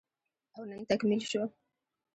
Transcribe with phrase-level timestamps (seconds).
[0.55, 1.41] او نن تکميل شو